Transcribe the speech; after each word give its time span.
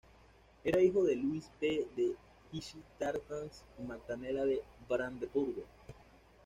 Era 0.63 0.81
hijo 0.81 1.03
de 1.03 1.15
Luis 1.15 1.47
V 1.61 1.85
de 1.95 2.15
Hesse-Darmstadt 2.51 3.53
y 3.77 3.83
Magdalena 3.83 4.45
de 4.45 4.63
Brandeburgo. 4.89 5.61